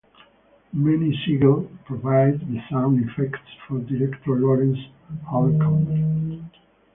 Manny 0.73 1.15
Siegel 1.23 1.69
provided 1.85 2.39
the 2.51 2.59
sound 2.71 3.07
effects 3.07 3.47
for 3.67 3.77
director 3.81 4.33
Lawrence 4.35 4.79
Holcomb. 5.27 6.49